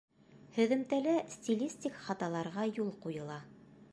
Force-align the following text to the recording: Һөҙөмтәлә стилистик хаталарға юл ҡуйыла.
Һөҙөмтәлә 0.53 1.13
стилистик 1.33 2.01
хаталарға 2.07 2.67
юл 2.81 2.93
ҡуйыла. 3.07 3.39